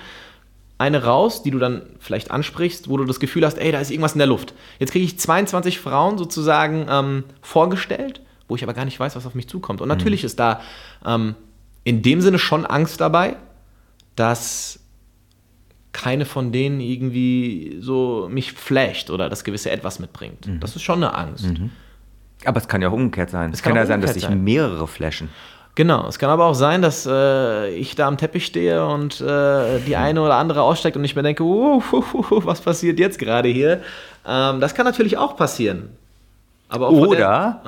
[0.79, 3.91] eine raus, die du dann vielleicht ansprichst, wo du das Gefühl hast, ey, da ist
[3.91, 4.53] irgendwas in der Luft.
[4.79, 9.27] Jetzt kriege ich 22 Frauen sozusagen ähm, vorgestellt, wo ich aber gar nicht weiß, was
[9.27, 9.81] auf mich zukommt.
[9.81, 10.61] Und natürlich ist da
[11.05, 11.35] ähm,
[11.87, 13.37] in dem Sinne schon Angst dabei,
[14.17, 14.81] dass
[15.93, 20.49] keine von denen irgendwie so mich flasht oder das gewisse Etwas mitbringt.
[20.59, 21.47] Das ist schon eine Angst.
[22.45, 23.53] Aber es kann ja auch umgekehrt sein.
[23.53, 25.29] Es kann kann, ja sein, dass sich mehrere flashen.
[25.77, 29.79] Genau, es kann aber auch sein, dass äh, ich da am Teppich stehe und äh,
[29.87, 32.99] die eine oder andere aussteigt und ich mir denke, uh, uh, uh, uh, was passiert
[32.99, 33.81] jetzt gerade hier?
[34.27, 35.91] Ähm, das kann natürlich auch passieren.
[36.69, 37.63] Aber auch Oder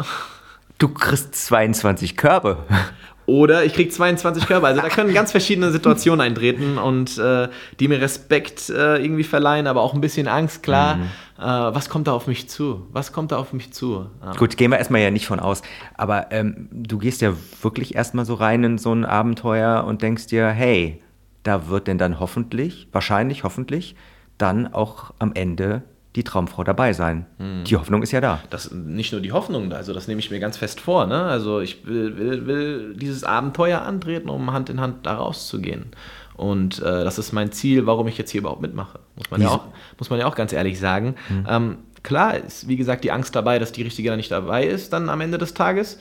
[0.78, 2.64] du kriegst 22 Körbe.
[3.28, 4.68] Oder ich krieg 22 Körper.
[4.68, 9.66] Also da können ganz verschiedene Situationen eintreten und äh, die mir Respekt äh, irgendwie verleihen,
[9.66, 10.98] aber auch ein bisschen Angst, klar.
[11.38, 12.86] Äh, was kommt da auf mich zu?
[12.90, 14.06] Was kommt da auf mich zu?
[14.24, 15.60] Ähm, Gut, gehen wir erstmal ja nicht von aus.
[15.94, 20.28] Aber ähm, du gehst ja wirklich erstmal so rein in so ein Abenteuer und denkst
[20.28, 21.02] dir, hey,
[21.42, 23.94] da wird denn dann hoffentlich, wahrscheinlich, hoffentlich,
[24.38, 25.82] dann auch am Ende
[26.18, 27.26] die Traumfrau dabei sein.
[27.64, 28.40] Die Hoffnung ist ja da.
[28.50, 31.06] das nicht nur die Hoffnung, also das nehme ich mir ganz fest vor.
[31.06, 31.22] Ne?
[31.22, 35.92] Also ich will, will, will dieses Abenteuer antreten, um Hand in Hand da rauszugehen.
[36.34, 38.98] Und äh, das ist mein Ziel, warum ich jetzt hier überhaupt mitmache.
[39.14, 39.64] Muss man, ja auch,
[39.96, 41.14] muss man ja auch ganz ehrlich sagen.
[41.48, 44.92] Ähm, klar ist, wie gesagt, die Angst dabei, dass die Richtige dann nicht dabei ist,
[44.92, 46.00] dann am Ende des Tages.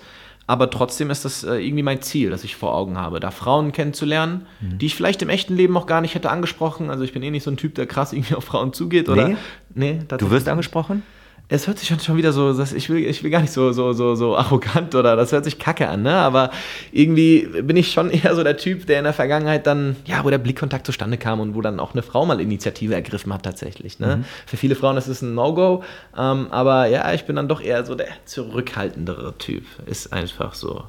[0.50, 3.74] Aber trotzdem ist das äh, irgendwie mein Ziel, das ich vor Augen habe, da Frauen
[3.74, 6.90] kennenzulernen, die ich vielleicht im echten Leben noch gar nicht hätte angesprochen.
[6.90, 9.10] Also ich bin eh nicht so ein Typ, der krass irgendwie auf Frauen zugeht.
[9.10, 9.28] Oder?
[9.28, 9.38] Nee?
[9.78, 11.04] Nee, Du wirst angesprochen?
[11.50, 14.16] es hört sich schon- wieder so, ich will, ich will gar nicht so, so, so,
[14.16, 16.14] so arrogant oder das hört sich kacke an, ne?
[16.14, 16.52] Aber
[16.92, 20.30] irgendwie bin ich schon eher so der Typ, der in der Vergangenheit dann, ja, wo
[20.30, 23.98] der Blickkontakt zustande kam und wo dann auch eine Frau mal Initiative ergriffen hat tatsächlich.
[24.00, 24.26] Ne?
[24.46, 25.86] Für viele Frauen ist es ein No-Go,
[26.18, 29.64] ähm, aber ja, ich bin dann doch eher so der zurückhaltendere Typ.
[29.86, 30.84] Ist einfach so.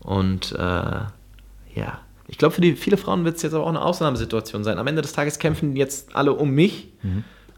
[0.00, 0.58] Und äh,
[1.74, 2.00] ja.
[2.30, 4.78] Ich glaube, für die, viele Frauen wird es jetzt aber auch eine Ausnahmesituation sein.
[4.78, 6.88] Am Ende des Tages kämpfen jetzt alle um mich.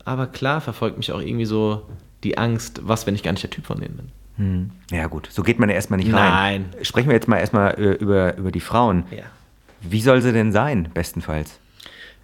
[0.04, 1.86] Aber klar verfolgt mich auch irgendwie so
[2.24, 4.08] die Angst, was, wenn ich gar nicht der Typ von denen bin.
[4.36, 4.70] Hm.
[4.90, 6.70] Ja gut, so geht man ja erstmal nicht rein.
[6.72, 6.84] Nein.
[6.84, 9.04] Sprechen wir jetzt mal erstmal äh, über, über die Frauen.
[9.10, 9.24] Ja.
[9.82, 11.58] Wie soll sie denn sein, bestenfalls?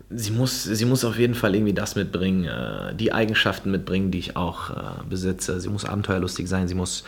[0.08, 4.20] Sie muss, sie muss auf jeden Fall irgendwie das mitbringen, äh, die Eigenschaften mitbringen, die
[4.20, 4.74] ich auch äh,
[5.08, 5.60] besitze.
[5.60, 7.02] Sie muss abenteuerlustig sein, sie muss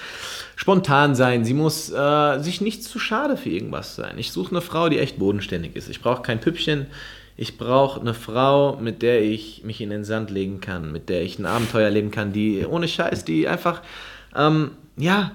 [0.57, 4.19] spontan sein, sie muss äh, sich nicht zu schade für irgendwas sein.
[4.19, 5.89] Ich suche eine Frau, die echt bodenständig ist.
[5.89, 6.87] Ich brauche kein Püppchen.
[7.41, 11.23] Ich brauche eine Frau, mit der ich mich in den Sand legen kann, mit der
[11.23, 13.81] ich ein Abenteuer erleben kann, die ohne Scheiß, die einfach,
[14.37, 15.31] ähm, ja,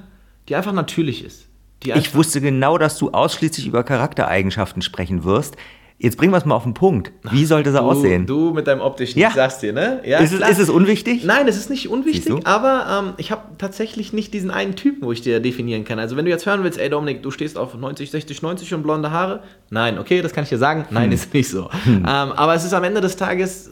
[0.49, 1.47] die einfach natürlich ist.
[1.81, 5.55] Die Ich einfach- wusste genau, dass du ausschließlich über Charaktereigenschaften sprechen wirst.
[5.99, 7.11] Jetzt bringen wir es mal auf den Punkt.
[7.31, 8.25] Wie sollte du, aussehen?
[8.25, 9.29] Du mit deinem optischen, Ja.
[9.29, 10.01] ich sag's dir, ne?
[10.05, 11.23] Ja, ist, es, ist es unwichtig?
[11.23, 15.11] Nein, es ist nicht unwichtig, aber ähm, ich habe tatsächlich nicht diesen einen Typen, wo
[15.13, 15.99] ich dir definieren kann.
[15.99, 18.83] Also wenn du jetzt hören willst, ey Dominik, du stehst auf 90, 60, 90 und
[18.83, 19.43] blonde Haare.
[19.69, 20.85] Nein, okay, das kann ich dir sagen.
[20.89, 21.11] Nein, Hm.
[21.13, 21.69] ist nicht so.
[21.85, 23.69] Ähm, aber es ist am Ende des Tages,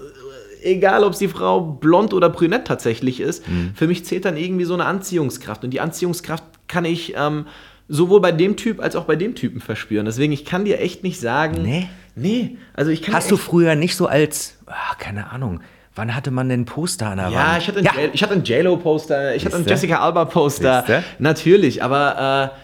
[0.63, 3.71] äh, egal ob es die Frau blond oder brünett tatsächlich ist, Hm.
[3.75, 5.63] für mich zählt dann irgendwie so eine Anziehungskraft.
[5.65, 7.45] Und die Anziehungskraft kann ich ähm,
[7.89, 10.05] sowohl bei dem Typ als auch bei dem Typen verspüren.
[10.05, 11.61] Deswegen, ich kann dir echt nicht sagen.
[11.63, 11.89] Nee?
[12.15, 15.61] Nee, also ich kann Hast du früher nicht so als, ah, keine Ahnung,
[15.95, 17.61] wann hatte man denn Poster an der Ja, Wand?
[17.61, 19.73] ich hatte ein, J- ich hatte ein J-Lo-Poster, ich hatte ein Siehste?
[19.73, 20.79] Jessica Alba-Poster.
[20.85, 21.03] Siehste?
[21.19, 22.57] Natürlich, aber äh,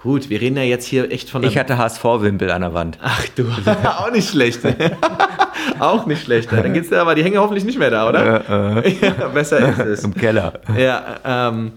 [0.00, 1.42] gut, wir reden ja jetzt hier echt von.
[1.44, 2.98] Ich hatte HSV-Wimpel an der Wand.
[3.02, 3.46] Ach du,
[3.84, 4.60] auch nicht schlecht.
[5.78, 6.50] auch nicht schlecht.
[6.52, 8.82] Dann geht's dir aber, die hängen hoffentlich nicht mehr da, oder?
[9.02, 10.04] ja, besser ist es.
[10.04, 10.54] Im Keller.
[10.76, 11.72] Ja, ähm,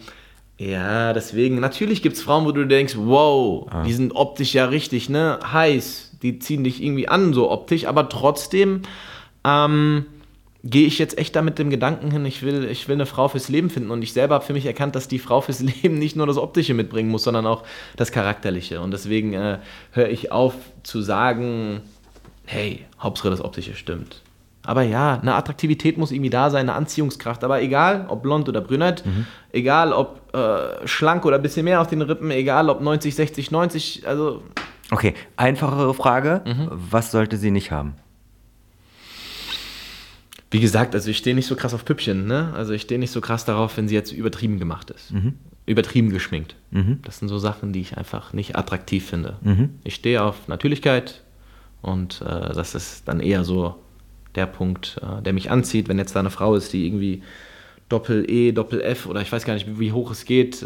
[0.58, 3.84] ja, deswegen, natürlich gibt es Frauen, wo du denkst, wow, Ah.
[3.84, 8.10] die sind optisch ja richtig, ne, heiß, die ziehen dich irgendwie an, so optisch, aber
[8.10, 8.82] trotzdem
[9.44, 10.06] ähm,
[10.64, 13.28] gehe ich jetzt echt da mit dem Gedanken hin, ich will, ich will eine Frau
[13.28, 16.00] fürs Leben finden und ich selber habe für mich erkannt, dass die Frau fürs Leben
[16.00, 17.64] nicht nur das Optische mitbringen muss, sondern auch
[17.98, 19.60] das Charakterliche und deswegen äh,
[19.92, 21.82] höre ich auf zu sagen,
[22.46, 24.22] hey, Hauptsache das Optische stimmt.
[24.66, 27.44] Aber ja, eine Attraktivität muss irgendwie da sein, eine Anziehungskraft.
[27.44, 29.04] Aber egal, ob blond oder brünett,
[29.52, 33.52] egal ob äh, schlank oder ein bisschen mehr auf den Rippen, egal ob 90, 60,
[33.52, 34.42] 90, also
[34.94, 36.42] Okay, einfachere Frage.
[36.46, 36.68] Mhm.
[36.72, 37.96] Was sollte sie nicht haben?
[40.54, 42.54] wie gesagt, also ich stehe nicht so krass auf Püppchen, ne?
[42.56, 45.12] Also ich stehe nicht so krass darauf, wenn sie jetzt übertrieben gemacht ist.
[45.66, 46.56] Übertrieben geschminkt.
[47.02, 49.38] Das sind so Sachen, die ich einfach nicht attraktiv finde.
[49.84, 51.24] Ich stehe auf Natürlichkeit
[51.82, 53.78] und äh, das ist dann eher so
[54.36, 57.24] der Punkt, äh, der mich anzieht, wenn jetzt da eine Frau ist, die irgendwie
[57.90, 60.66] Doppel-E, Doppel-F oder ich weiß gar nicht, wie, hoch es geht, äh,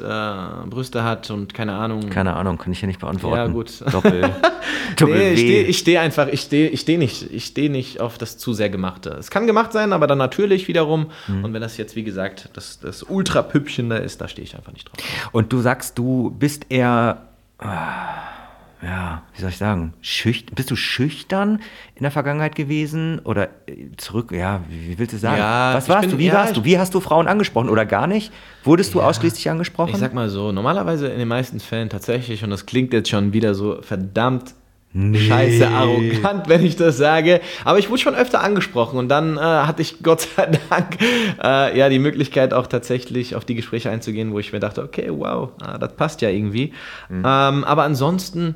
[0.69, 2.09] Brüste hat und keine Ahnung.
[2.09, 3.37] Keine Ahnung, kann ich hier nicht beantworten.
[3.37, 3.83] Ja, gut.
[3.91, 4.21] Doppel.
[4.95, 8.17] Doppel Nee, ich stehe steh einfach, ich stehe ich steh nicht, ich steh nicht auf
[8.17, 9.09] das zu sehr Gemachte.
[9.19, 11.07] Es kann gemacht sein, aber dann natürlich wiederum.
[11.27, 11.43] Mhm.
[11.43, 14.71] Und wenn das jetzt, wie gesagt, das, das Ultra-Püppchen da ist, da stehe ich einfach
[14.71, 15.29] nicht drauf.
[15.31, 17.27] Und du sagst, du bist eher.
[17.59, 18.37] ah,
[18.81, 21.59] ja, wie soll ich sagen, schüchtern, bist du schüchtern
[21.95, 25.37] in der Vergangenheit gewesen oder äh, zurück, ja, wie, willst du sagen?
[25.37, 27.85] Ja, Was warst bin- du, wie ja, warst du, wie hast du Frauen angesprochen oder
[27.85, 28.31] gar nicht?
[28.63, 29.91] Wurdest du ausschließlich angesprochen?
[29.93, 33.33] Ich sag mal so, normalerweise in den meisten Fällen tatsächlich, und das klingt jetzt schon
[33.33, 34.53] wieder so verdammt
[34.93, 39.41] scheiße arrogant, wenn ich das sage, aber ich wurde schon öfter angesprochen und dann äh,
[39.41, 44.31] hatte ich Gott sei Dank äh, ja die Möglichkeit auch tatsächlich auf die Gespräche einzugehen,
[44.31, 46.73] wo ich mir dachte, okay, wow, ah, das passt ja irgendwie.
[47.09, 47.23] Ähm,
[47.63, 48.55] aber ansonsten,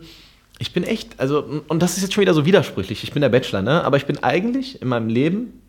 [0.57, 3.29] ich bin echt, also, und das ist jetzt schon wieder so widersprüchlich, ich bin der
[3.29, 3.83] Bachelor, ne?
[3.83, 5.61] aber ich bin eigentlich in meinem Leben,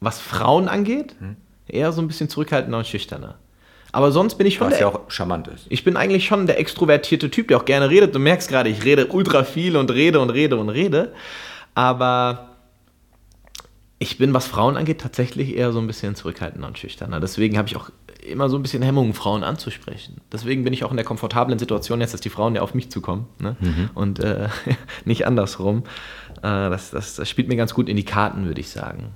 [0.00, 1.14] was Frauen angeht,
[1.66, 3.36] eher so ein bisschen zurückhaltender und schüchterner.
[3.94, 5.66] Aber sonst bin ich schon was ja auch charmant ist.
[5.68, 8.12] ich bin eigentlich schon der extrovertierte Typ, der auch gerne redet.
[8.12, 11.12] Du merkst gerade, ich rede ultra viel und rede und rede und rede.
[11.74, 12.56] Aber
[14.00, 17.20] ich bin, was Frauen angeht, tatsächlich eher so ein bisschen zurückhaltender und schüchterner.
[17.20, 17.90] Deswegen habe ich auch
[18.26, 20.20] immer so ein bisschen Hemmungen, Frauen anzusprechen.
[20.32, 22.90] Deswegen bin ich auch in der komfortablen Situation jetzt, dass die Frauen ja auf mich
[22.90, 23.28] zukommen.
[23.38, 23.56] Ne?
[23.94, 24.48] Und äh,
[25.04, 25.84] nicht andersrum.
[26.38, 29.14] Äh, das, das, das spielt mir ganz gut in die Karten, würde ich sagen.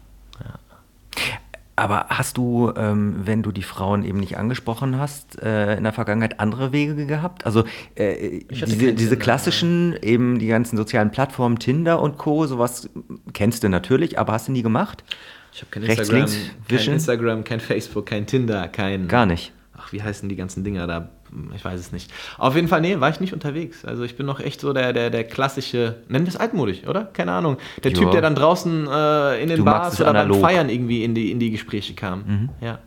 [1.78, 5.92] Aber hast du, ähm, wenn du die Frauen eben nicht angesprochen hast, äh, in der
[5.92, 7.46] Vergangenheit andere Wege gehabt?
[7.46, 7.64] Also
[7.94, 12.90] äh, diese, diese klassischen, eben die ganzen sozialen Plattformen, Tinder und Co., sowas
[13.32, 15.04] kennst du natürlich, aber hast du nie gemacht?
[15.52, 16.94] Ich habe kein Rechts, Instagram, links, kein?
[16.94, 19.06] Instagram, kein Facebook, kein Tinder, kein...
[19.06, 19.52] Gar nicht.
[19.76, 21.10] ach, wie heißen die ganzen Dinger da?
[21.54, 22.10] Ich weiß es nicht.
[22.38, 23.84] Auf jeden Fall, nee, war ich nicht unterwegs.
[23.84, 27.04] Also ich bin noch echt so der, der, der klassische, nennen wir es altmodisch, oder?
[27.04, 27.58] Keine Ahnung.
[27.84, 27.98] Der Ja.
[27.98, 30.38] Typ, der dann draußen äh, in den Du Bars oder beim analog.
[30.38, 30.42] Mhm.
[30.42, 32.50] Feiern irgendwie in die, in die Gespräche kam.
[32.60, 32.78] Ja.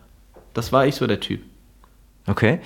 [0.54, 1.42] Das war ich so der Typ.
[2.28, 2.60] Okay.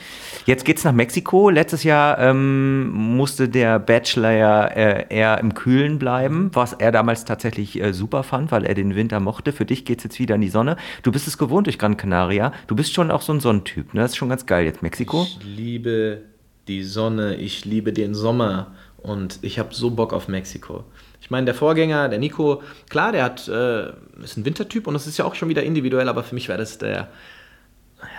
[0.46, 1.50] Jetzt geht's nach Mexiko.
[1.50, 7.24] Letztes Jahr ähm, musste der Bachelor ja äh, eher im Kühlen bleiben, was er damals
[7.24, 9.54] tatsächlich äh, super fand, weil er den Winter mochte.
[9.54, 10.76] Für dich geht's jetzt wieder in die Sonne.
[11.04, 12.52] Du bist es gewohnt durch Gran Canaria.
[12.68, 14.02] Du bist schon auch so ein Sonnentyp, ne?
[14.02, 15.24] Das ist schon ganz geil jetzt Mexiko.
[15.24, 16.24] Ich liebe
[16.68, 20.84] die Sonne, ich liebe den Sommer und ich habe so Bock auf Mexiko.
[21.22, 23.90] Ich meine, der Vorgänger, der Nico, klar, der hat, äh,
[24.22, 26.60] ist ein Wintertyp und das ist ja auch schon wieder individuell, aber für mich wäre
[26.60, 27.08] das der,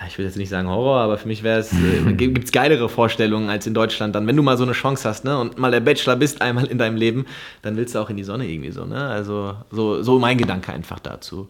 [0.00, 2.52] ja, ich will jetzt nicht sagen Horror, aber für mich wäre es, äh, gibt es
[2.52, 4.14] geilere Vorstellungen als in Deutschland.
[4.14, 6.66] Dann, wenn du mal so eine Chance hast, ne, und mal der Bachelor bist einmal
[6.66, 7.26] in deinem Leben,
[7.62, 9.06] dann willst du auch in die Sonne irgendwie so, ne?
[9.08, 11.48] Also so, so mein Gedanke einfach dazu.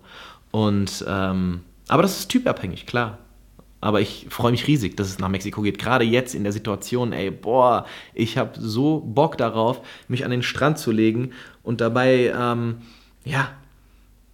[0.50, 3.18] Und ähm, aber das ist typabhängig, klar.
[3.80, 5.78] Aber ich freue mich riesig, dass es nach Mexiko geht.
[5.78, 10.42] Gerade jetzt in der Situation, ey, boah, ich habe so Bock darauf, mich an den
[10.42, 12.78] Strand zu legen und dabei, ähm,
[13.24, 13.50] ja,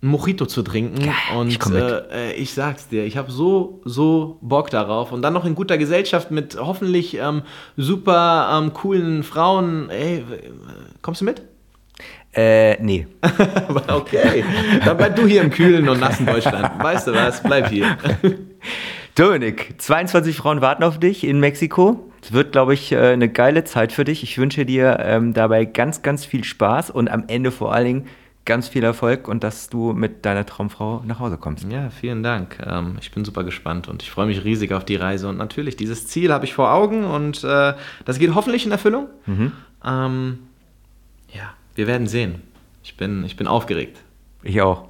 [0.02, 1.08] Mojito zu trinken.
[1.36, 1.64] und ich.
[1.70, 5.12] Äh, äh, ich sag's dir, ich habe so, so Bock darauf.
[5.12, 7.42] Und dann noch in guter Gesellschaft mit hoffentlich ähm,
[7.76, 9.88] super ähm, coolen Frauen.
[9.90, 10.24] Ey,
[11.02, 11.42] kommst du mit?
[12.34, 13.06] Äh, nee.
[13.88, 14.44] Okay.
[14.84, 16.82] Dann bleib du hier im kühlen und nassen Deutschland.
[16.82, 17.42] Weißt du was?
[17.42, 17.96] Bleib hier.
[19.14, 22.10] Dominik, 22 Frauen warten auf dich in Mexiko.
[22.22, 24.22] Es wird, glaube ich, äh, eine geile Zeit für dich.
[24.22, 28.08] Ich wünsche dir ähm, dabei ganz, ganz viel Spaß und am Ende vor allen Dingen
[28.44, 31.64] ganz viel Erfolg und dass du mit deiner Traumfrau nach Hause kommst.
[31.70, 32.58] Ja, vielen Dank.
[32.66, 35.28] Ähm, ich bin super gespannt und ich freue mich riesig auf die Reise.
[35.28, 37.74] Und natürlich, dieses Ziel habe ich vor Augen und äh,
[38.04, 39.08] das geht hoffentlich in Erfüllung.
[39.84, 40.38] Ähm,
[41.32, 42.42] ja, wir werden sehen.
[42.82, 43.98] Ich bin, ich bin aufgeregt.
[44.42, 44.88] Ich auch.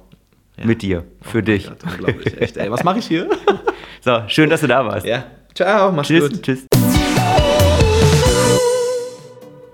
[0.57, 0.65] Ja.
[0.65, 1.03] Mit dir.
[1.21, 1.67] Für dich.
[1.67, 2.57] Gott, unglaublich, echt.
[2.57, 3.29] Ey, was mache ich hier?
[4.05, 5.05] So, schön, dass du da warst.
[5.05, 5.23] ja.
[5.55, 6.29] Ciao, mach's Tschüss.
[6.29, 6.43] gut.
[6.43, 6.82] Tschüss.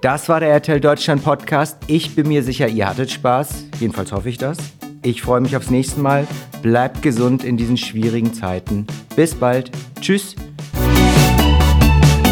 [0.02, 1.78] Das war der RTL Deutschland Podcast.
[1.88, 3.66] Ich bin mir sicher, ihr hattet Spaß.
[3.82, 4.58] Jedenfalls hoffe ich das.
[5.02, 6.26] Ich freue mich aufs nächste Mal.
[6.62, 8.88] Bleibt gesund in diesen schwierigen Zeiten.
[9.18, 9.72] Bis bald.
[10.00, 10.36] Tschüss.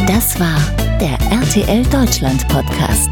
[0.08, 0.60] Das war
[1.00, 3.10] der RTL Deutschland Podcast.